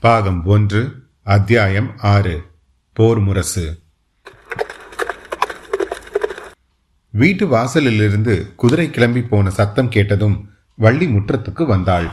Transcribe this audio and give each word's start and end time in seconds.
பாகம் 0.00 0.44
ஒன்று 0.44 1.02
அத்தியாயம் 1.22 1.98
ஆறு. 1.98 2.42
போர் 2.92 3.20
முரசு. 3.20 3.78
வீட்டு 7.10 7.46
வாசலிலிருந்து 7.46 8.54
குதிரை 8.56 8.90
கிளம்பி 8.90 9.22
போன 9.22 9.50
சத்தம் 9.50 9.88
கேட்டதும் 9.88 10.48
வள்ளி 10.76 11.06
முற்றத்துக்கு 11.06 11.66
வந்தாள். 11.66 12.10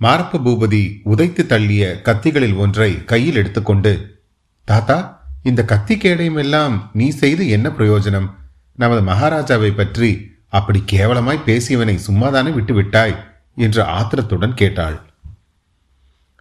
மாரப்ப 0.00 0.40
பூபதி 0.44 1.00
உதைத்து 1.04 1.44
தள்ளிய 1.48 2.00
கத்திகளில் 2.02 2.56
ஒன்றை 2.56 3.04
கையில் 3.04 3.34
எடுத்துக்கொண்டு 3.34 4.22
தாத்தா 4.64 5.26
இந்த 5.42 5.64
கத்தி 5.64 5.96
கேடையுமெல்லாம் 5.96 6.38
எல்லாம் 6.38 6.90
நீ 6.92 7.08
செய்து 7.08 7.48
என்ன 7.48 7.68
பிரயோஜனம்? 7.68 8.30
நமது 8.76 9.12
மகாராஜாவை 9.12 9.76
பற்றி 9.76 10.30
அப்படி 10.48 10.82
கேவலமாய் 10.92 11.46
பேசியவனை 11.46 11.98
சும்மாதானே 12.06 12.52
விட்டுவிட்டாய்? 12.52 13.16
என்று 13.56 13.82
ஆத்திரத்துடன் 13.82 14.54
கேட்டாள். 14.54 15.09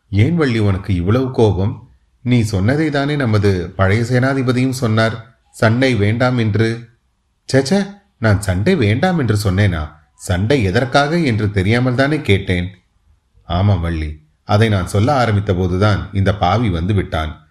ஏன் 0.09 0.35
வள்ளி 0.35 0.59
உனக்கு 0.59 0.95
இவ்வளவு 0.95 1.31
கோபம்? 1.31 1.89
நீ 2.21 2.41
சொன்னதை 2.41 2.89
தானே 2.89 3.15
நமது 3.15 3.73
பழைய 3.75 4.03
சேனாதிபதியும் 4.03 4.79
சொன்னார். 4.83 5.41
சண்டை 5.49 5.95
வேண்டாம் 5.95 6.37
என்று. 6.37 6.87
சேச்ச 7.53 7.97
நான் 8.17 8.41
சண்டை 8.41 8.75
வேண்டாம் 8.75 9.19
என்று 9.19 9.37
சொன்னேனா? 9.43 9.91
சண்டை 10.15 10.63
எதற்காக 10.63 11.17
என்று 11.17 11.51
தெரியாமல் 11.51 11.95
தானே 11.95 12.21
கேட்டேன். 12.21 12.67
ஆமாம் 13.43 13.79
வள்ளி 13.79 14.27
அதை 14.43 14.69
நான் 14.69 14.87
சொல்ல 14.87 15.13
ஆரம்பித்த 15.13 15.53
போதுதான் 15.53 16.09
இந்த 16.13 16.35
பாவி 16.35 16.69
வந்து 16.69 16.93
விட்டான். 16.93 17.47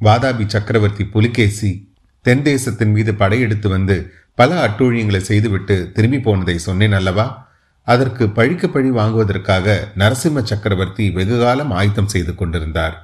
வாதாபி 0.00 0.46
சக்கரவர்த்தி 0.46 1.04
புலிகேசி 1.04 1.94
தென் 2.20 2.42
தேசத்தின் 2.42 2.92
மீது 2.92 3.14
படையெடுத்து 3.14 3.68
வந்து 3.68 4.12
பல 4.34 4.68
அட்டூழியங்களை 4.68 5.16
செய்துவிட்டு 5.16 5.90
திரும்பி 5.92 6.20
போனதை 6.20 6.58
சொன்னேன் 6.58 6.92
அல்லவா? 6.92 7.49
அதற்கு 7.86 8.28
பழிக்கு 8.28 8.68
பழி 8.70 8.90
வாங்குவதற்காக 8.90 9.76
நரசிம்ம 9.98 10.42
சக்கரவர்த்தி 10.42 11.10
வெகுகாலம் 11.10 11.70
ஆயத்தம் 11.70 12.08
செய்து 12.08 12.34
கொண்டிருந்தார். 12.34 12.96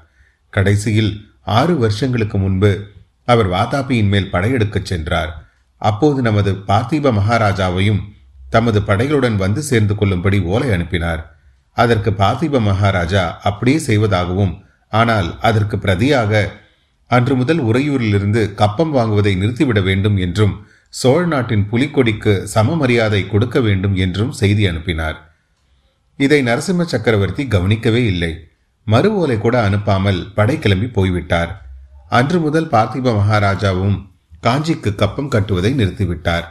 கடைசியில் 0.50 1.12
ஆறு 1.42 1.78
வருஷங்களுக்கு 1.78 2.38
முன்பு 2.38 2.70
அவர் 3.24 3.48
வாதாபியின் 3.50 4.08
மேல் 4.08 4.30
படையெடுக்கச் 4.32 4.90
சென்றார். 4.90 5.32
அப்போது 5.76 6.22
நமது 6.22 6.52
பார்த்திப 6.52 7.12
மகாராஜாவையும் 7.12 8.02
தமது 8.50 8.80
படைகளுடன் 8.80 9.36
வந்து 9.36 9.62
சேர்ந்து 9.62 9.94
கொள்ளும்படி 9.94 10.38
ஓலை 10.40 10.68
அனுப்பினார். 10.70 11.22
அதற்கு 11.76 12.10
பார்த்திப 12.10 12.60
மகாராஜா 12.60 13.24
அப்படியே 13.42 13.78
செய்வதாகவும் 13.78 14.54
ஆனால் 14.92 15.28
அதற்கு 15.40 15.76
பிரதியாக 15.76 16.32
அன்று 17.10 17.34
முதல் 17.36 17.60
உறையூரிலிருந்து 17.60 18.54
கப்பம் 18.54 18.94
வாங்குவதை 18.96 19.32
நிறுத்திவிட 19.36 19.80
வேண்டும் 19.82 20.16
என்றும் 20.16 20.54
சோழ 20.96 21.26
நாட்டின் 21.26 21.68
புலிக்கொடிக்கு 21.72 22.42
சம 22.42 22.74
மரியாதை 22.74 23.26
கொடுக்க 23.26 23.60
வேண்டும் 23.60 23.94
என்றும் 23.94 24.32
செய்தி 24.32 24.66
அனுப்பினார். 24.66 25.34
இதை 26.16 26.42
நரசிம்ம 26.42 26.82
சக்கரவர்த்தி 26.82 27.46
கவனிக்கவே 27.46 28.04
இல்லை. 28.04 28.48
மறு 28.84 29.14
ஓலை 29.14 29.38
கூட 29.38 29.68
அனுப்பாமல் 29.68 30.32
படை 30.34 30.58
கிளம்பி 30.58 30.86
போய்விட்டார். 30.86 31.62
அன்று 32.08 32.38
முதல் 32.40 32.68
பார்த்திப 32.68 33.12
மகாராஜாவும் 33.20 34.08
காஞ்சிக்கு 34.42 34.94
கப்பம் 34.94 35.28
கட்டுவதை 35.28 35.72
நிறுத்திவிட்டார். 35.74 36.44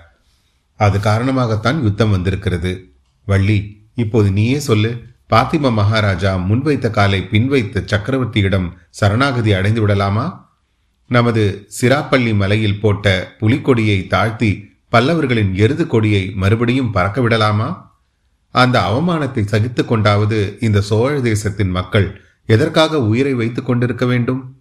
அது 0.76 0.98
காரணமாகத்தான் 0.98 1.84
யுத்தம் 1.84 2.12
வந்திருக்கிறது. 2.12 2.94
வள்ளி 3.26 3.90
இப்போது 3.96 4.32
நீயே 4.32 4.60
சொல்லு. 4.60 5.04
பார்த்திப 5.30 5.72
மகாராஜா 5.72 6.36
முன்வைத்த 6.36 6.90
காலை 6.90 7.28
பின்வைத்த 7.32 7.86
சக்கரவர்த்தியிடம் 7.92 8.68
சரணாகதி 8.90 9.54
அடைந்து 9.54 9.82
விடலாமா 9.82 10.45
நமது 11.08 11.68
சிராப்பள்ளி 11.82 12.36
மலையில் 12.36 12.80
போட்ட 12.80 13.36
புலிக்கொடியை 13.40 14.08
தாழ்த்தி 14.08 14.74
பல்லவர்களின் 14.92 15.54
எருது 15.54 15.88
கொடியை 15.88 16.32
மறுபடியும் 16.36 16.92
பறக்க 16.92 17.22
விடலாமா? 17.22 18.00
அந்த 18.52 18.80
அவமானத்தை 18.80 19.46
சகித்து 19.46 19.86
கொண்டாவது 19.86 20.58
இந்த 20.60 20.82
சோழ 20.82 21.22
தேசத்தின் 21.22 21.70
மக்கள் 21.70 22.22
எதற்காக 22.46 23.02
உயிரை 23.02 23.34
வைத்துக் 23.34 23.66
கொண்டிருக்க 23.66 24.06
வேண்டும்? 24.06 24.56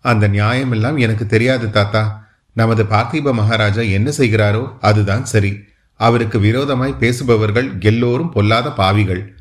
அந்த 0.00 0.28
நியாயமெல்லாம் 0.28 0.98
எனக்கு 0.98 1.26
தெரியாது 1.26 1.70
தாத்தா. 1.70 2.28
நமது 2.52 2.84
பார்த்திப 2.84 3.32
மகாராஜா 3.32 3.80
என்ன 3.80 4.10
செய்கிறாரோ 4.18 4.76
அதுதான் 4.80 5.24
சரி. 5.24 5.58
அவருக்கு 5.94 6.38
விரோதமாய் 6.40 6.96
பேசுபவர்கள் 7.00 7.72
எல்லோரும் 7.80 8.30
பொல்லாத 8.30 8.72
பாவிகள். 8.72 9.34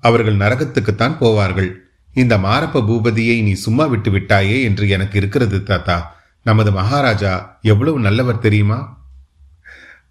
அவர்கள் 0.00 0.36
நரகத்துக்குத்தான் 0.36 1.16
போவார்கள். 1.20 1.70
இந்த 2.12 2.38
மாரப்ப 2.38 2.74
பூபதியை 2.74 3.42
நீ 3.42 3.52
சும்மா 3.52 3.84
விட்டு 3.84 4.10
விட்டாயே 4.10 4.62
என்று 4.62 4.88
எனக்கு 4.88 5.18
இருக்கிறது 5.18 5.62
தாத்தா. 5.62 6.16
நமது 6.42 6.72
மகாராஜா 6.72 7.58
எவ்வளவு 7.62 8.00
நல்லவர் 8.00 8.38
தெரியுமா? 8.38 8.98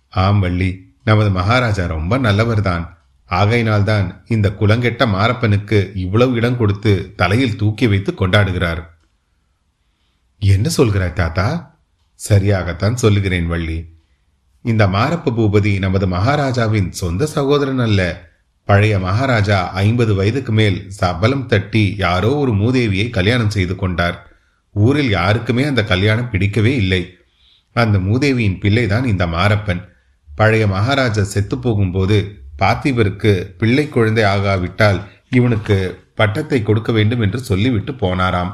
ஆம் 0.10 0.40
வள்ளி. 0.40 0.96
நமது 1.04 1.32
மகாராஜா 1.32 1.86
ரொம்ப 1.86 2.18
நல்லவர்தான். 2.18 2.98
ஆகையினால்தான் 3.30 4.24
இந்த 4.28 4.50
குலங்கெட்ட 4.50 5.06
மாரப்பனுக்கு 5.06 5.92
இவ்வளவு 5.98 6.34
இடம் 6.34 6.58
கொடுத்து 6.58 7.14
தலையில் 7.16 7.58
தூக்கி 7.58 7.88
வைத்து 7.88 8.12
கொண்டாடுகிறார். 8.12 8.84
என்ன 10.40 10.70
சொல்கிறாய் 10.78 11.14
தாத்தா? 11.14 11.78
சரியாகத்தான் 12.30 12.94
சொல்லுகிறேன் 12.94 13.48
வள்ளி. 13.48 13.98
இந்த 14.62 14.88
மாரப்ப 14.88 15.26
பூபதி 15.26 15.80
நமது 15.80 16.08
மகாராஜாவின் 16.08 16.92
சொந்த 16.92 17.26
சகோதரன் 17.26 17.80
அல்ல. 17.80 18.29
பழைய 18.70 18.96
மகாராஜா 19.00 19.60
ஐம்பது 19.84 20.14
வயதுக்கு 20.16 20.52
மேல் 20.52 20.76
சபலம் 20.98 21.46
தட்டி 21.46 21.84
யாரோ 21.98 22.32
ஒரு 22.36 22.52
மூதேவியை 22.54 23.10
கல்யாணம் 23.10 23.54
செய்து 23.56 23.76
கொண்டார். 23.76 24.18
ஊரில் 24.76 25.10
யாருக்குமே 25.10 25.64
அந்த 25.64 25.82
கல்யாணம் 25.84 26.30
பிடிக்கவே 26.30 26.76
இல்லை. 26.76 27.00
அந்த 27.76 27.98
மூதேவியின் 28.00 28.60
பிள்ளைதான் 28.60 29.06
இந்த 29.06 29.26
மாரப்பன். 29.28 29.82
பழைய 30.30 30.68
மகாராஜா 30.68 31.24
செத்து 31.24 31.58
போகும்போது 31.58 32.18
பார்த்திபருக்கு 32.60 33.32
பிள்ளை 33.58 33.86
குழந்தை 33.88 34.24
ஆகாவிட்டால் 34.24 35.00
இவனுக்கு 35.30 35.78
பட்டத்தை 36.16 36.60
கொடுக்க 36.64 36.92
வேண்டும் 36.92 37.22
என்று 37.22 37.40
சொல்லிவிட்டு 37.40 37.92
போனாராம். 38.04 38.54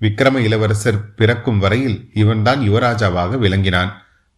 விக்ரம 0.00 0.38
இளவரசர் 0.46 1.02
பிறக்கும் 1.18 1.58
வரையில் 1.58 1.98
இவன்தான் 2.14 2.60
யுவராஜாவாக 2.60 3.38
விளங்கினான். 3.38 3.92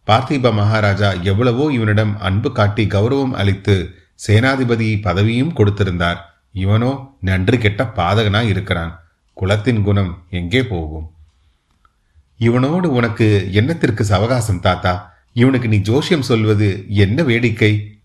பார்த்திப 0.07 0.51
மகாராஜா 0.61 1.11
எவ்வளவோ 1.31 1.65
இவனிடம் 1.77 2.13
அன்பு 2.19 2.51
காட்டி 2.51 2.83
கௌரவம் 2.85 3.33
அளித்து 3.43 3.77
சேனாதிபதி 4.27 5.01
பதவியும் 5.01 5.55
கொடுத்திருந்தார். 5.55 6.17
இவனோ 6.53 7.17
நன்றி 7.21 7.57
கெட்ட 7.57 7.91
பாதகனாய் 7.95 8.47
இருக்கிறான். 8.47 9.03
குலத்தின் 9.33 9.81
குணம் 9.81 10.25
எங்கே 10.29 10.63
போகும்? 10.63 11.11
இவனோடு 12.39 12.85
உனக்கு 12.85 13.49
என்னத்திற்கு 13.53 14.01
சவகாசம் 14.01 14.59
தாத்தா? 14.59 15.17
இவனுக்கு 15.33 15.67
நீ 15.67 15.77
ஜோஷியம் 15.77 16.19
சொல்வது 16.19 16.85
என்ன 16.87 17.23
வேடிக்கை? 17.23 17.97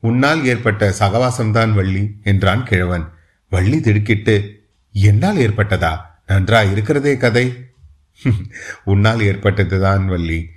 உன்னால் 0.00 0.44
ஏற்பட்ட 0.44 0.94
சகவாசம்தான் 0.98 1.72
வள்ளி 1.72 2.16
என்றான் 2.22 2.64
கிழவன். 2.64 3.08
வள்ளி 3.50 3.80
திடுக்கிட்டு 3.80 4.64
என்னால் 4.92 5.36
ஏற்பட்டதா? 5.36 5.98
நன்றா 6.28 6.70
இருக்கிறதே 6.70 7.16
கதை. 7.16 7.64
உன்னால் 8.84 9.18
ஏற்பட்டதுதான் 9.18 10.04
வள்ளி. 10.04 10.48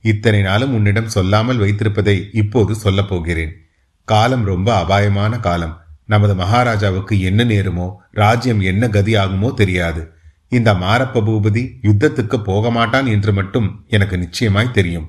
இத்தனை 0.00 0.42
நாளும் 0.42 0.74
உன்னிடம் 0.74 1.08
சொல்லாமல் 1.08 1.58
வைத்திருப்பதை 1.58 2.28
இப்போது 2.32 2.74
சொல்லப் 2.74 3.08
போகிறேன். 3.08 3.67
காலம் 4.12 4.44
ரொம்ப 4.44 4.68
அபாயமான 4.76 5.38
காலம். 5.38 5.74
நமது 6.04 6.34
மகாராஜாவுக்கு 6.34 7.14
என்ன 7.20 7.44
நேருமோ 7.44 7.86
ராஜ்யம் 8.12 8.60
என்ன 8.60 8.88
கதி 8.88 9.12
ஆகுமோ 9.16 9.50
தெரியாது. 9.54 10.02
இந்த 10.48 10.70
மாரப்ப 10.74 11.22
பூபதி 11.28 11.62
யுத்தத்துக்கு 11.82 12.36
போக 12.42 12.70
மாட்டான் 12.70 13.06
என்று 13.06 13.32
மட்டும் 13.32 13.68
எனக்கு 13.88 14.16
நிச்சயமாய் 14.18 14.70
தெரியும். 14.70 15.08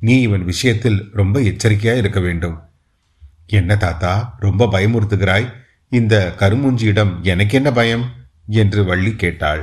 நீ 0.00 0.14
இவன் 0.20 0.44
விஷயத்தில் 0.44 0.98
ரொம்ப 1.12 1.36
எச்சரிக்கையா 1.40 1.94
இருக்க 1.96 2.20
வேண்டும். 2.20 2.56
என்ன 3.50 3.76
தாத்தா 3.76 4.12
ரொம்ப 4.38 4.66
பயமுறுத்துகிறாய்? 4.66 5.48
இந்த 5.92 6.14
கருமூஞ்சியிடம் 6.38 7.12
எனக்கு 7.22 7.54
என்ன 7.56 7.70
பயம்? 7.72 8.04
என்று 8.60 8.80
வள்ளி 8.84 9.12
கேட்டாள். 9.14 9.62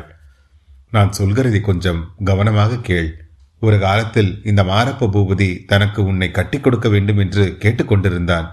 நான் 0.92 1.14
சொல்கிறதை 1.18 1.60
கொஞ்சம் 1.62 2.02
கவனமாக 2.24 2.80
கேள். 2.80 3.10
ஒரு 3.62 3.78
காலத்தில் 3.80 4.32
இந்த 4.44 4.62
மாரப்ப 4.64 5.10
பூபதி 5.14 5.50
தனக்கு 5.66 6.00
உன்னை 6.04 6.30
கட்டி 6.32 6.58
கொடுக்க 6.60 6.88
வேண்டும் 6.90 7.18
என்று 7.18 7.44
கேட்டுக்கொண்டிருந்தான் 7.60 8.48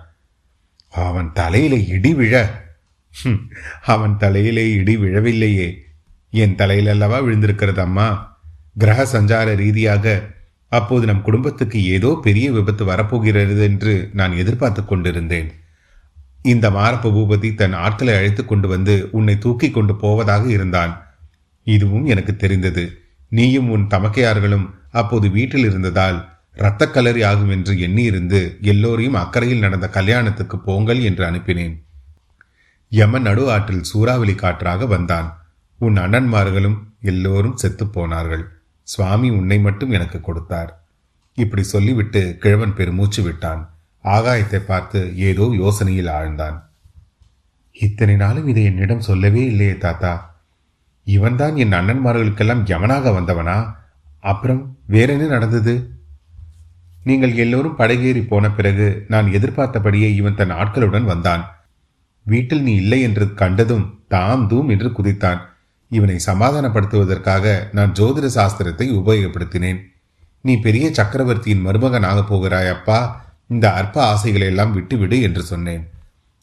அவன் 0.92 1.32
தலையிலே 1.32 1.86
இடி 1.86 2.14
விழ. 2.14 2.34
அவன் 3.86 4.16
தலையிலே 4.18 4.70
இடி 4.72 4.96
விழவில்லையே. 4.96 5.68
என் 6.30 6.54
தலையில் 6.54 6.88
அல்லவா 6.88 7.20
விழுந்திருக்கிறது 7.20 7.78
அம்மா 7.78 8.06
கிரக 8.78 9.06
சஞ்சார 9.12 9.54
ரீதியாக 9.54 10.22
அப்போது 10.68 11.06
நம் 11.06 11.22
குடும்பத்துக்கு 11.22 11.84
ஏதோ 11.84 12.18
பெரிய 12.22 12.52
விபத்து 12.52 12.84
வரப்போகிறது 12.84 13.62
என்று 13.62 14.10
நான் 14.12 14.36
எதிர்பார்த்து 14.36 14.84
கொண்டிருந்தேன். 14.84 15.50
இந்த 16.42 16.70
மாரப்ப 16.70 17.10
பூபதி 17.16 17.54
தன் 17.54 17.72
ஆட்களை 17.72 18.14
அழைத்து 18.14 18.44
கொண்டு 18.44 18.68
வந்து 18.68 19.08
உன்னை 19.12 19.38
தூக்கி 19.38 19.70
கொண்டு 19.70 19.96
போவதாக 19.96 20.48
இருந்தான். 20.48 21.02
இதுவும் 21.64 22.06
எனக்கு 22.06 22.36
தெரிந்தது. 22.36 22.84
நீயும் 23.28 23.70
உன் 23.70 23.86
தமக்கையார்களும் 23.86 24.70
அப்போது 24.90 25.30
வீட்டில் 25.30 25.64
இருந்ததால் 25.64 26.18
இரத்த 26.56 26.86
கலரி 26.86 27.24
ஆகும் 27.24 27.48
என்று 27.48 27.74
எண்ணியிருந்து 27.74 28.60
எல்லோரையும் 28.60 29.14
அக்கறையில் 29.14 29.58
நடந்த 29.58 29.88
கல்யாணத்துக்கு 29.88 30.58
போங்கள் 30.58 31.00
என்று 31.02 31.24
அனுப்பினேன். 31.30 31.82
யமன் 32.88 33.22
நடு 33.22 33.50
ஆற்றில் 33.50 33.82
சூறாவளி 33.82 34.34
காற்றாக 34.34 34.86
வந்தான். 34.86 35.28
உன் 35.78 35.96
அண்ணன்மார்களும் 35.96 36.78
எல்லோரும் 37.00 37.58
செத்துப்போனார்கள் 37.62 38.44
சுவாமி 38.82 39.30
உன்னை 39.30 39.58
மட்டும் 39.58 39.90
எனக்கு 39.90 40.20
கொடுத்தார். 40.20 40.84
இப்படி 41.34 41.62
சொல்லிவிட்டு 41.62 42.36
கிழவன் 42.40 42.74
பெருமூச்சு 42.74 43.22
விட்டான். 43.22 43.62
ஆகாயத்தை 44.04 44.56
பார்த்து 44.56 45.16
ஏதோ 45.16 45.42
யோசனையில் 45.42 46.10
ஆழ்ந்தான். 46.10 46.58
இத்தனை 47.72 48.16
நாளும் 48.16 48.48
இதை 48.48 48.64
என்னிடம் 48.64 49.00
சொல்லவே 49.00 49.44
இல்லையே 49.44 49.76
தாத்தா. 49.76 50.44
இவன்தான் 51.04 51.56
என் 51.56 51.72
அண்ணன்மார்களுக்கெல்லாம் 51.72 52.64
யமனாக 52.64 53.10
வந்தவனா? 53.10 53.74
அப்புறம் 54.20 54.78
வேற 54.86 55.12
என்ன 55.12 55.26
நடந்தது? 55.26 56.00
நீங்கள் 57.04 57.34
எல்லோரும் 57.34 57.78
படகேறி 57.78 58.26
போன 58.26 58.50
பிறகு 58.50 59.04
நான் 59.08 59.32
எதிர்பார்த்தபடியே 59.32 60.14
இவன் 60.14 60.34
தன் 60.34 60.50
ஆட்களுடன் 60.50 61.04
வந்தான். 61.04 61.44
வீட்டில் 62.22 62.62
நீ 62.62 62.74
இல்லை 62.74 63.00
என்று 63.02 63.34
கண்டதும் 63.34 63.98
தாம் 64.08 64.50
தூம் 64.50 64.68
என்று 64.68 64.88
குதித்தான். 64.88 65.40
இவனை 65.88 66.16
சமாதானப்படுத்துவதற்காக 66.26 67.68
நான் 67.72 67.92
ஜோதிட 67.92 68.26
சாஸ்திரத்தை 68.34 68.86
உபயோகப்படுத்தினேன். 68.92 69.80
நீ 70.40 70.56
பெரிய 70.56 70.92
சக்கரவர்த்தியின் 70.92 71.66
மருமகனாக 71.66 72.24
போகிறாய் 72.28 72.68
அப்பா. 72.68 73.24
இந்த 73.48 73.72
அற்ப 73.72 74.04
ஆசைகளை 74.04 74.46
எல்லாம் 74.46 74.72
விட்டுவிடு 74.72 75.20
என்று 75.20 75.42
சொன்னேன். 75.42 75.88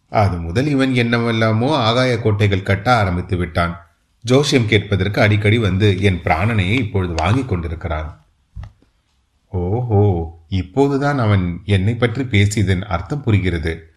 அது 0.09 0.38
முதல் 0.38 0.67
இவன் 0.67 0.94
என்னவெல்லாமோ 0.94 1.77
ஆகாய 1.77 2.19
கோட்டைகள் 2.19 2.63
கட்ட 2.63 2.95
ஆரம்பித்து 2.95 3.38
விட்டான். 3.38 3.85
ஜோஷியம் 4.25 4.65
கேட்பதற்கு 4.65 5.21
அடிக்கடி 5.21 5.57
வந்து 5.57 6.01
என் 6.01 6.21
பிராணனையை 6.23 6.71
இப்பொழுது 6.71 7.13
வாங்கிக் 7.13 7.47
கொண்டிருக்கிறான். 7.47 8.25
ஓஹோ! 9.47 10.19
இப்போதுதான் 10.50 11.19
அவன் 11.19 11.62
என்னை 11.66 11.94
பற்றி 11.94 12.24
பேசியதன் 12.24 12.81
அர்த்தம் 12.81 13.24
புரிகிறது. 13.24 13.94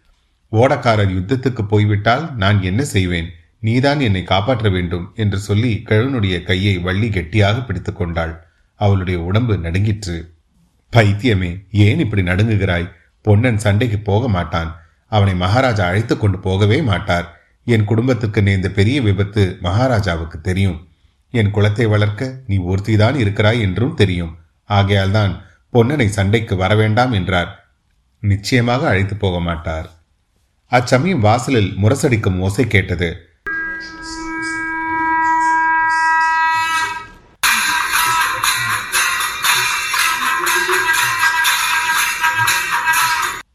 ஓடக்காரர் 0.51 1.13
யுத்தத்துக்கு 1.13 1.67
போய்விட்டால் 1.67 2.35
நான் 2.35 2.61
என்ன 2.61 2.83
செய்வேன்? 2.83 3.29
நீதான் 3.59 3.99
என்னை 3.99 4.23
காப்பாற்ற 4.23 4.69
வேண்டும் 4.69 5.11
என்று 5.15 5.37
சொல்லி 5.39 5.83
கிழவனுடைய 5.85 6.43
கையை 6.43 6.77
வள்ளி 6.77 7.09
கெட்டியாக 7.09 7.61
பிடித்துக் 7.61 7.95
கொண்டாள். 7.95 8.47
அவளுடைய 8.75 9.19
உடம்பு 9.19 9.57
நடுங்கிற்று. 9.57 10.33
பைத்தியமே 10.91 11.65
ஏன் 11.71 11.99
இப்படி 11.99 12.21
நடுங்குகிறாய்? 12.21 12.91
பொன்னன் 13.21 13.57
சண்டைக்கு 13.57 13.99
போக 13.99 14.27
மாட்டான். 14.27 14.81
அவனை 15.07 15.35
மகாராஜா 15.35 15.87
அழைத்து 15.87 16.17
கொண்டு 16.17 16.39
போகவே 16.39 16.81
மாட்டார். 16.81 17.41
என் 17.65 17.83
குடும்பத்துக்கு 17.83 18.41
நேர்ந்த 18.41 18.69
பெரிய 18.69 19.01
விபத்து 19.01 19.57
மகாராஜாவுக்கு 19.61 20.41
தெரியும். 20.41 20.87
என் 21.31 21.53
குலத்தை 21.53 21.87
வளர்க்க 21.87 22.39
நீ 22.47 22.57
ஒருத்திதான் 22.57 23.15
இருக்கிறாய் 23.15 23.61
என்றும் 23.61 23.95
தெரியும். 23.95 24.35
ஆகையால்தான் 24.69 25.41
பொன்னனை 25.73 26.05
சண்டைக்கு 26.05 26.55
வரவேண்டாம் 26.55 27.13
என்றார். 27.13 27.67
நிச்சயமாக 28.19 28.87
அழைத்து 28.87 29.15
போக 29.15 29.39
மாட்டார். 29.39 29.87
அச்சமயம் 30.67 31.19
வாசலில் 31.19 31.73
முரசடிக்கும் 31.83 32.37
ஓசை 32.39 32.67
கேட்டது. 32.67 33.09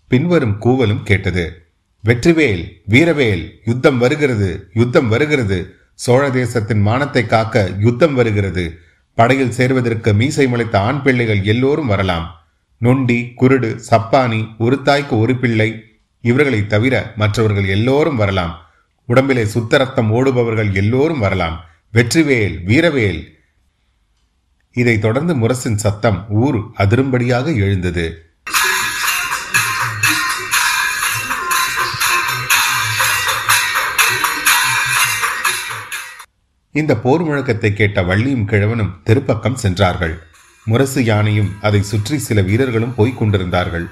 பின்வரும் 0.08 0.60
கூவலும் 0.60 1.02
கேட்டது. 1.02 1.66
வெற்றிவேல் 2.04 2.72
வீரவேல் 2.88 3.60
யுத்தம் 3.64 3.98
வருகிறது 3.98 4.70
யுத்தம் 4.74 5.08
வருகிறது. 5.08 5.76
சோழ 5.94 6.30
தேசத்தின் 6.30 6.80
மானத்தை 6.80 7.26
காக்க 7.26 7.70
யுத்தம் 7.78 8.14
வருகிறது. 8.14 8.80
படையில் 9.18 9.50
சேர்வதற்கு 9.50 10.14
மீசை 10.14 10.46
முளைத்த 10.46 10.80
ஆண் 10.80 11.02
பிள்ளைகள் 11.02 11.44
எல்லோரும் 11.44 11.86
வரலாம். 11.86 12.40
நொண்டி 12.78 13.32
குருடு 13.40 13.80
சப்பானி 13.90 14.56
ஒரு 14.58 14.82
தாய்க்கு 14.82 15.18
ஒரு 15.18 15.36
பிள்ளை 15.36 15.82
இவர்களை 16.20 16.66
தவிர 16.66 17.12
மற்றவர்கள் 17.16 17.68
எல்லோரும் 17.68 18.16
வரலாம். 18.16 18.58
உடம்பிலே 19.06 19.44
சுத்த 19.44 19.76
ரத்தம் 19.76 20.14
ஓடுபவர்கள் 20.14 20.74
எல்லோரும் 20.74 21.18
வரலாம். 21.18 21.64
வெற்றிவேல் 21.92 22.64
வீரவேல். 22.64 23.24
இதைத் 24.72 25.00
தொடர்ந்து 25.00 25.34
முரசின் 25.34 25.74
சத்தம் 25.74 26.26
ஊர் 26.28 26.70
அதிரும்படியாக 26.78 27.46
எழுந்தது. 27.56 28.27
இந்த 36.74 36.96
போர் 36.96 37.22
முழக்கத்தை 37.22 37.72
கேட்ட 37.72 38.02
வள்ளியும் 38.02 38.48
கிழவனும் 38.50 38.94
தெருப்பக்கம் 39.04 39.60
சென்றார்கள். 39.62 40.14
முரசு 40.66 41.04
யானையும் 41.04 41.50
அதை 41.60 41.82
சுற்றி 41.82 42.18
சில 42.18 42.40
வீரர்களும் 42.42 42.94
போய்க் 42.94 43.18
கொண்டிருந்தார்கள். 43.18 43.86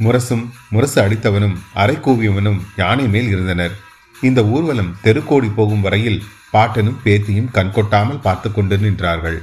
முரசும் 0.00 0.44
முரசு 0.70 0.98
அடித்தவனும் 1.02 1.56
அரை 1.74 1.96
கூவியவனும் 1.96 2.60
யானை 2.76 3.06
மேல் 3.06 3.28
இருந்தனர். 3.28 3.74
இந்த 4.22 4.44
ஊர்வலம் 4.44 4.94
தெருக்கோடி 5.02 5.48
போகும் 5.48 5.80
வரையில் 5.80 6.22
பாட்டனும் 6.52 7.00
பேத்தியும் 7.04 7.52
கண்கொட்டாமல் 7.52 8.20
பார்த்து 8.20 8.52
கொண்டு 8.52 8.76
நின்றார்கள். 8.76 9.38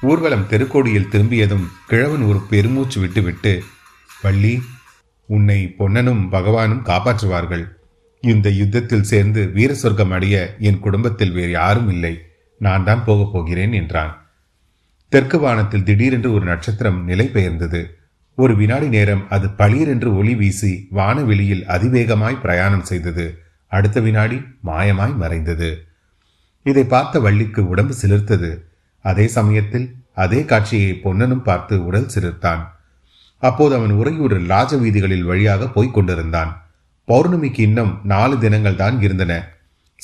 ஊர்வலம் 0.00 0.46
தெருக்கோடியில் 0.50 1.08
திரும்பியதும் 1.08 1.66
கிழவன் 1.86 2.22
ஒரு 2.22 2.40
பெருமூச்சு 2.50 3.00
விட்டுவிட்டு 3.00 3.62
வள்ளி 4.22 4.62
உன்னை 5.26 5.60
பொன்னனும் 5.78 6.22
பகவானும் 6.32 6.82
காப்பாற்றுவார்கள். 6.82 7.77
இந்த 8.20 8.50
யுத்தத்தில் 8.50 9.02
சேர்ந்து 9.02 9.48
வீர 9.48 9.74
சொர்க்கம் 9.74 10.10
அடைய 10.10 10.56
என் 10.58 10.78
குடும்பத்தில் 10.78 11.32
வேறு 11.32 11.50
யாரும் 11.50 11.88
இல்லை. 11.88 12.20
நான் 12.58 12.84
தான் 12.84 13.04
போகப் 13.04 13.32
போகிறேன் 13.32 13.72
என்றான். 13.72 14.26
தெற்கு 15.08 15.38
வானத்தில் 15.38 15.84
திடீரென்று 15.84 16.32
ஒரு 16.32 16.44
நட்சத்திரம் 16.44 17.04
நிலை 17.04 17.26
பெயர்ந்தது. 17.26 17.96
ஒரு 18.34 18.56
வினாடி 18.56 18.88
நேரம் 18.88 19.28
அது 19.28 19.48
பளிரென்று 19.48 20.16
ஒளி 20.16 20.34
வீசி 20.34 20.86
வானவெளியில் 20.90 21.64
அதிவேகமாய் 21.64 22.40
பிரயாணம் 22.40 22.84
செய்தது. 22.84 23.42
அடுத்த 23.66 24.00
வினாடி 24.00 24.42
மாயமாய் 24.64 25.16
மறைந்தது. 25.16 25.86
இதை 26.62 26.84
பார்த்த 26.84 27.20
வள்ளிக்கு 27.20 27.68
உடம்பு 27.68 27.94
சிலிர்த்தது. 28.02 28.60
அதே 29.00 29.26
சமயத்தில் 29.26 29.94
அதே 30.14 30.44
காட்சியை 30.44 30.94
பொன்னனும் 30.94 31.42
பார்த்து 31.42 31.84
உடல் 31.84 32.10
சிலிர்த்தான். 32.14 32.68
அப்போது 33.38 33.74
அவன் 33.74 33.90
உறையூர் 33.90 34.46
ராஜ 34.46 34.76
வீதிகளில் 34.76 35.22
வழியாக 35.22 35.68
போய்க் 35.68 35.94
கொண்டிருந்தான். 35.94 36.67
பௌர்ணமிக்கு 37.08 37.60
இன்னும் 37.60 38.00
நாலு 38.04 38.38
தினங்கள் 38.38 38.80
தான் 38.82 39.02
இருந்தன. 39.02 39.32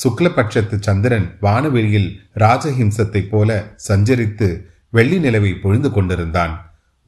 சுக்லபட்சத்து 0.02 0.76
சந்திரன் 0.80 1.36
வானவெளியில் 1.40 2.20
ராஜஹிம்சத்தைப் 2.34 3.28
போல 3.30 3.76
சஞ்சரித்து 3.88 4.48
வெள்ளி 4.90 5.18
நிலவை 5.18 5.60
பொழிந்து 5.60 5.90
கொண்டிருந்தான். 5.90 6.54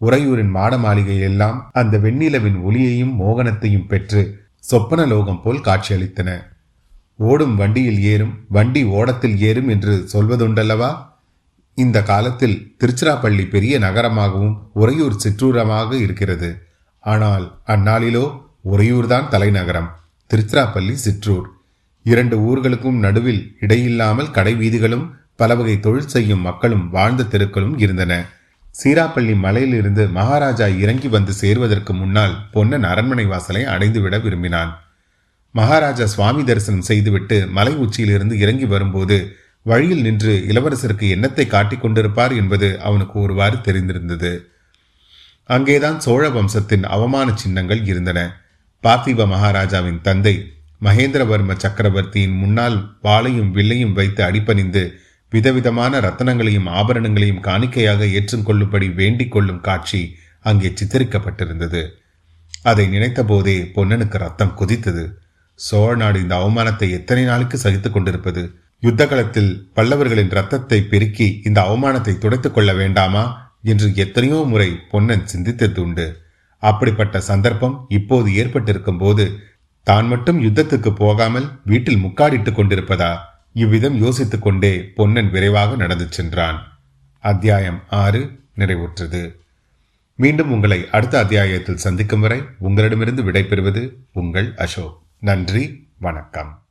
உறையூரின் 0.01 0.51
மாட 0.51 0.77
மாளிகையெல்லாம் 0.77 1.59
அந்த 1.73 1.99
வெண்ணிலவின் 1.99 2.59
ஒளியையும் 2.63 3.15
மோகனத்தையும் 3.21 3.87
பெற்று 3.87 4.23
சொப்பன 4.59 5.07
லோகம் 5.07 5.43
போல் 5.43 5.61
காட்சியளித்தன. 5.61 6.31
ஓடும் 7.17 7.57
வண்டியில் 7.57 8.01
ஏறும் 8.01 8.35
வண்டி 8.49 8.85
ஓடத்தில் 8.85 9.37
ஏறும் 9.39 9.69
என்று 9.69 10.09
சொல்வதுண்டல்லவா? 10.13 10.91
இந்த 11.75 12.03
காலத்தில் 12.03 12.77
திருச்சிராப்பள்ளி 12.81 13.49
பெரிய 13.49 13.79
நகரமாகவும் 13.79 14.57
உறையூர் 14.73 15.21
சிற்றூரமாக 15.25 15.93
இருக்கிறது. 15.93 16.51
ஆனால் 17.01 17.59
அந்நாளிலோ 17.67 18.27
உறையூர்தான் 18.73 19.29
தலைநகரம். 19.29 19.89
திருச்சிராப்பள்ளி 20.31 20.93
சிற்றூர். 20.93 21.49
இரண்டு 22.05 22.37
ஊர்களுக்கும் 22.39 22.99
நடுவில் 22.99 23.57
இடையில்லாமல் 23.61 24.31
கடை 24.31 24.55
வீதிகளும் 24.55 25.17
தொழில் 25.81 26.09
செய்யும் 26.09 26.41
மக்களும் 26.41 26.91
வாழ்ந்த 26.91 27.23
தெருக்களும் 27.23 27.79
இருந்தன. 27.79 28.25
சீராப்பள்ளி 28.83 29.37
மலையிலிருந்து 29.37 30.09
மகாராஜா 30.09 30.67
இறங்கி 30.67 31.09
வந்து 31.09 31.33
சேர்வதற்கு 31.33 31.93
முன்னால் 31.93 32.35
பொன்னன் 32.53 32.83
அரண்மனை 32.83 33.25
வாசலை 33.25 33.65
அடைந்துவிட 33.65 34.23
விரும்பினான். 34.23 34.73
மகாராஜா 35.53 36.07
சுவாமி 36.07 36.45
தரிசனம் 36.45 36.83
செய்துவிட்டு 36.83 37.47
மலை 37.47 37.75
உச்சியிலிருந்து 37.75 38.39
இறங்கி 38.39 38.65
வரும்போது 38.65 39.37
வழியில் 39.63 40.03
நின்று 40.03 40.45
இளவரசருக்கு 40.49 41.09
எண்ணத்தை 41.09 41.47
காட்டிக் 41.47 41.85
கொண்டிருப்பார் 41.85 42.37
என்பது 42.37 42.81
அவனுக்கு 42.81 43.21
ஒருவாறு 43.21 43.57
தெரிந்திருந்தது. 43.57 44.33
அங்கேதான் 45.45 46.01
சோழ 46.01 46.31
வம்சத்தின் 46.31 46.85
அவமான 46.85 47.37
சின்னங்கள் 47.37 47.85
இருந்தன. 47.85 48.21
பார்த்திப 48.85 49.27
மகாராஜாவின் 49.27 50.01
தந்தை 50.01 50.35
மகேந்திரவர்ம 50.85 51.55
சக்கரவர்த்தியின் 51.57 52.37
முன்னால் 52.37 52.99
வாளையும் 53.03 53.51
வில்லையும் 53.51 53.93
வைத்து 53.93 54.23
அடிப்பணிந்து 54.25 54.83
விதவிதமான 55.33 56.01
ரத்தனங்களையும் 56.01 56.69
ஆபரணங்களையும் 56.71 57.41
காணிக்கையாக 57.41 58.05
ஏற்றுக்கொள்ளும்படி 58.07 58.95
வேண்டிக் 58.95 59.33
கொள்ளும் 59.33 59.61
காட்சி 59.61 60.01
அங்கே 60.41 60.69
சித்தரிக்கப்பட்டிருந்தது. 60.69 61.83
அதை 62.63 62.85
நினைத்த 62.87 63.25
போதே 63.25 63.57
பொன்னனுக்கு 63.75 64.19
ரத்தம் 64.19 64.55
குதித்தது. 64.61 65.05
சோழ 65.55 65.95
நாடு 65.95 66.21
இந்த 66.21 66.35
அவமானத்தை 66.37 66.91
எத்தனை 66.91 67.25
நாளுக்கு 67.25 67.59
சகித்துக் 67.59 67.93
கொண்டிருப்பது? 67.93 68.43
யுத்த 68.83 69.03
களத்தில் 69.07 69.51
பல்லவர்களின் 69.77 70.31
ரத்தத்தை 70.31 70.83
பெருக்கி 70.83 71.41
இந்த 71.45 71.61
அவமானத்தை 71.61 72.15
துடைத்துக் 72.19 72.55
கொள்ள 72.55 72.73
வேண்டாமா? 72.73 73.25
என்று 73.63 73.95
எத்தனையோ 73.95 74.39
முறை 74.43 74.71
பொன்னன் 74.91 75.27
சிந்தித்தது 75.33 75.79
உண்டு 75.79 76.07
அப்படிப்பட்ட 76.59 77.21
சந்தர்ப்பம் 77.21 77.85
இப்போது 77.89 78.35
ஏற்பட்டிருக்கும் 78.35 78.99
போது 78.99 79.39
தான் 79.83 80.07
மட்டும் 80.07 80.43
யுத்தத்துக்கு 80.43 80.95
போகாமல் 80.95 81.61
வீட்டில் 81.65 81.97
முக்காடிட்டுக் 81.97 82.59
கொண்டிருப்பதா? 82.59 83.17
இவ்விதம் 83.53 83.97
யோசித்துக் 83.97 84.43
கொண்டே 84.43 84.93
பொன்னன் 84.95 85.31
விரைவாக 85.31 85.77
நடந்து 85.77 86.07
சென்றான். 86.11 86.79
அத்தியாயம் 87.19 87.83
ஆறு 87.91 88.41
நிறைவுற்றது. 88.57 89.35
மீண்டும் 90.15 90.53
உங்களை 90.53 90.89
அடுத்த 90.91 91.19
அத்தியாயத்தில் 91.19 91.77
சந்திக்கும் 91.77 92.21
வரை 92.21 92.43
உங்களிடமிருந்து 92.59 93.23
விடைபெறுவது 93.23 93.93
உங்கள் 94.13 94.55
அசோக். 94.55 95.01
நன்றி 95.21 95.89
வணக்கம். 95.99 96.66